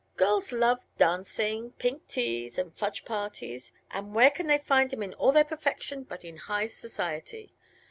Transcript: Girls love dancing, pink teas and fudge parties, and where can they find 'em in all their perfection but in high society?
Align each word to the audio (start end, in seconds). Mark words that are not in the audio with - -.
Girls 0.17 0.51
love 0.51 0.83
dancing, 0.97 1.73
pink 1.73 2.07
teas 2.07 2.57
and 2.57 2.73
fudge 2.75 3.05
parties, 3.05 3.71
and 3.91 4.15
where 4.15 4.31
can 4.31 4.47
they 4.47 4.57
find 4.57 4.91
'em 4.91 5.03
in 5.03 5.13
all 5.13 5.31
their 5.31 5.43
perfection 5.43 6.01
but 6.01 6.25
in 6.25 6.37
high 6.37 6.65
society? 6.69 7.53